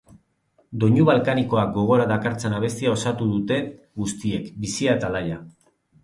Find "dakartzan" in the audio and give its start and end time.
2.11-2.55